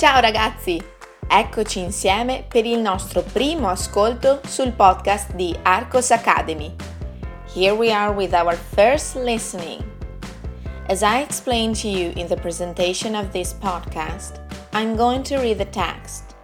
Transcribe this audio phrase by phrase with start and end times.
[0.00, 0.82] Ciao ragazzi!
[1.28, 6.74] Eccoci insieme per il nostro primo ascolto sul podcast di Arcos Academy.
[7.52, 9.84] Here we are with our first listening.
[10.88, 14.40] As I explained to you in the presentation of this podcast,
[14.72, 16.34] I'm going to read the text.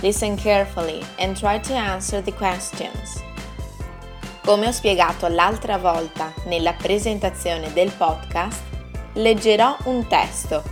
[0.00, 3.20] Listen carefully and try to answer the questions.
[4.44, 8.62] Come ho spiegato l'altra volta nella presentazione del podcast,
[9.14, 10.62] leggerò un testo.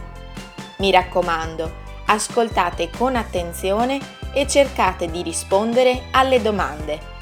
[0.77, 4.01] Mi raccomando, ascoltate con attenzione
[4.33, 7.13] e cercate di rispondere alle domande.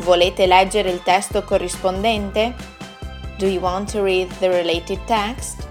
[0.00, 2.54] Volete leggere il testo corrispondente?
[3.38, 5.66] Do you want to read the related text?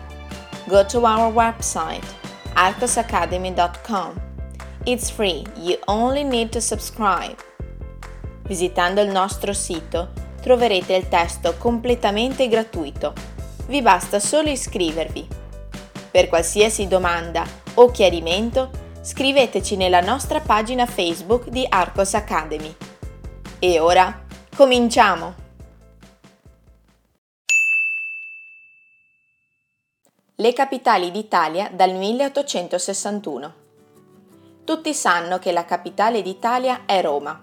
[0.66, 2.06] Go to our website,
[2.54, 4.20] arcosacademy.com.
[4.84, 7.36] It's free, you only need to subscribe.
[8.44, 13.14] Visitando il nostro sito troverete il testo completamente gratuito.
[13.68, 15.28] Vi basta solo iscrivervi.
[16.10, 17.46] Per qualsiasi domanda
[17.80, 18.70] o chiarimento,
[19.02, 22.76] scriveteci nella nostra pagina Facebook di Arcos Academy.
[23.60, 24.26] E ora
[24.56, 25.46] cominciamo!
[30.40, 33.54] Le capitali d'Italia dal 1861.
[34.64, 37.40] Tutti sanno che la capitale d'Italia è Roma,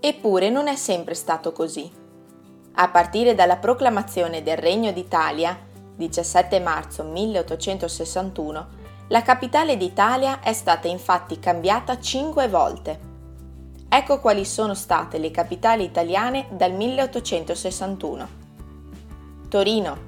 [0.00, 1.90] eppure non è sempre stato così.
[2.76, 5.58] A partire dalla proclamazione del Regno d'Italia,
[5.94, 13.12] 17 marzo 1861, la capitale d'Italia è stata infatti cambiata cinque volte.
[13.86, 18.28] Ecco quali sono state le capitali italiane dal 1861.
[19.48, 19.98] Torino,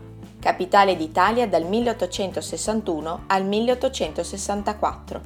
[0.41, 5.21] capitale d'Italia dal 1861 al 1864.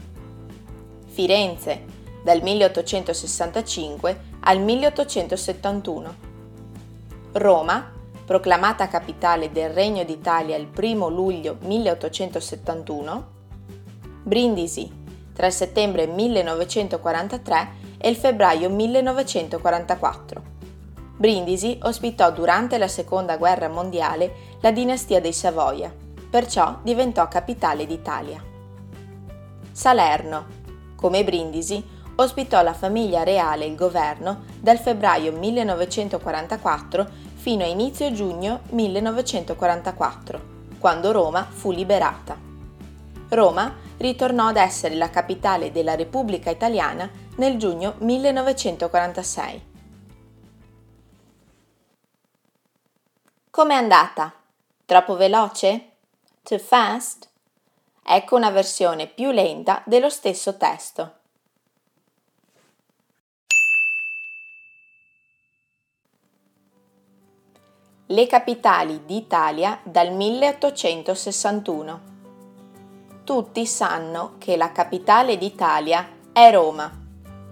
[1.07, 1.85] Firenze,
[2.25, 6.15] dal 1865 al 1871.
[7.33, 7.93] Roma,
[8.25, 13.39] proclamata capitale del Regno d'Italia il 1 luglio 1871.
[14.31, 14.89] Brindisi,
[15.33, 17.69] tra il settembre 1943
[17.99, 20.43] e il febbraio 1944.
[21.17, 25.93] Brindisi ospitò durante la Seconda Guerra Mondiale la dinastia dei Savoia,
[26.31, 28.41] perciò diventò capitale d'Italia.
[29.73, 30.47] Salerno,
[30.95, 37.05] come Brindisi, ospitò la famiglia reale e il governo dal febbraio 1944
[37.35, 40.41] fino a inizio giugno 1944,
[40.79, 42.39] quando Roma fu liberata.
[43.31, 49.69] Roma ritornò ad essere la capitale della Repubblica Italiana nel giugno 1946.
[53.51, 54.33] Com'è andata?
[54.87, 55.97] Troppo veloce?
[56.43, 57.29] Too fast?
[58.03, 61.17] Ecco una versione più lenta dello stesso testo.
[68.07, 72.10] Le capitali d'Italia dal 1861
[73.31, 76.91] tutti sanno che la capitale d'Italia è Roma,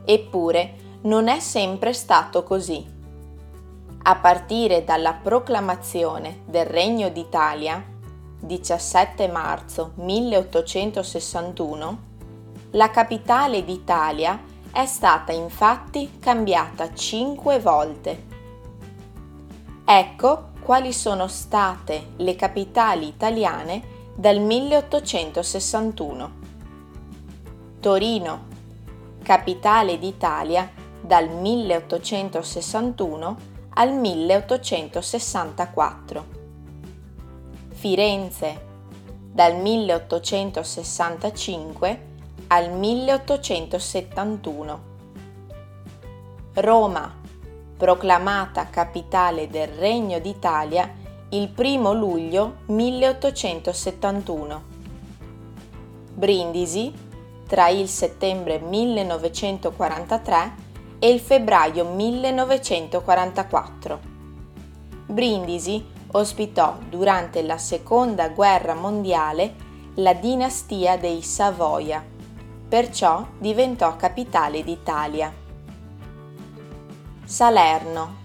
[0.05, 2.84] eppure non è sempre stato così.
[4.03, 7.81] A partire dalla proclamazione del Regno d'Italia,
[8.41, 11.99] 17 marzo 1861,
[12.72, 14.37] la capitale d'Italia
[14.72, 18.27] è stata infatti cambiata cinque volte.
[19.84, 26.33] Ecco quali sono state le capitali italiane dal 1861.
[27.79, 28.47] Torino,
[29.23, 30.69] capitale d'Italia
[31.01, 33.37] dal 1861
[33.75, 36.25] al 1864.
[37.69, 38.67] Firenze,
[39.31, 42.07] dal 1865
[42.49, 44.81] al 1871.
[46.55, 47.15] Roma,
[47.77, 54.62] proclamata capitale del Regno d'Italia il 1 luglio 1871.
[56.15, 56.91] Brindisi
[57.47, 60.55] tra il settembre 1943
[60.99, 64.01] e il febbraio 1944.
[65.04, 69.66] Brindisi ospitò durante la Seconda Guerra Mondiale
[69.97, 72.03] la dinastia dei Savoia,
[72.69, 75.30] perciò diventò capitale d'Italia.
[77.25, 78.25] Salerno.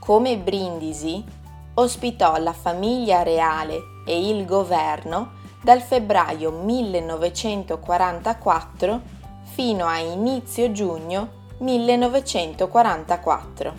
[0.00, 1.24] Come Brindisi,
[1.74, 9.00] ospitò la famiglia reale e il governo dal febbraio 1944
[9.42, 13.74] fino a inizio giugno 1944,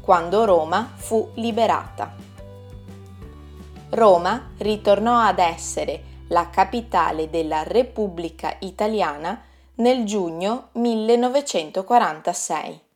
[0.00, 2.12] quando Roma fu liberata.
[3.90, 9.40] Roma ritornò ad essere la capitale della Repubblica Italiana
[9.76, 12.88] nel giugno 1946.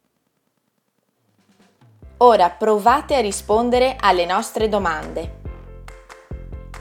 [2.25, 5.41] Ora provate a rispondere alle nostre domande.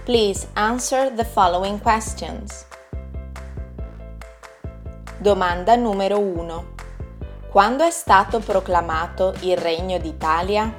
[0.05, 2.65] Please answer the following questions.
[5.17, 6.67] Domanda numero 1.
[7.49, 10.73] Quando è stato proclamato il Regno d'Italia?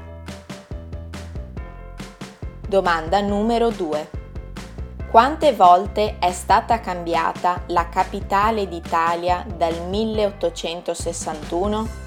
[2.66, 4.10] Domanda numero 2.
[5.10, 12.03] Quante volte è stata cambiata la capitale d'Italia dal 1861?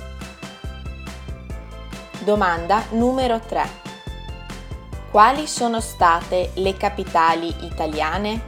[2.28, 3.70] Domanda numero 3.
[5.10, 8.42] Quali sono state le capitali italiane?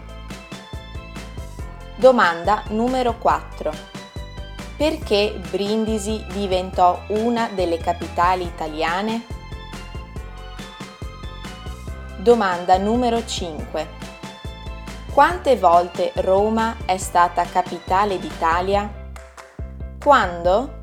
[1.95, 3.71] Domanda numero 4.
[4.75, 9.25] Perché Brindisi diventò una delle capitali italiane?
[12.17, 13.87] Domanda numero 5.
[15.13, 18.91] Quante volte Roma è stata capitale d'Italia?
[19.97, 20.78] Quando?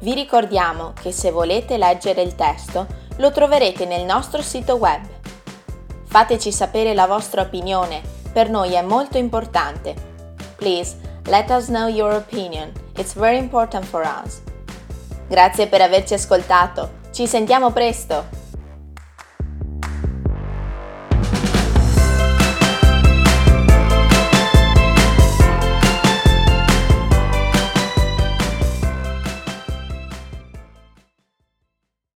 [0.00, 2.86] Vi ricordiamo che se volete leggere il testo
[3.16, 5.18] lo troverete nel nostro sito web
[6.10, 8.02] Fateci sapere la vostra opinione,
[8.32, 9.94] per noi è molto importante.
[10.56, 12.72] Please, let us know your opinion.
[12.96, 14.42] It's very important for us.
[15.28, 16.98] Grazie per averci ascoltato.
[17.12, 18.39] Ci sentiamo presto!